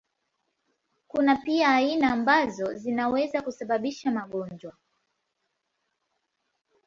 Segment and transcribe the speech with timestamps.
[1.07, 4.73] Kuna pia aina ambazo zinaweza kusababisha magonjwa.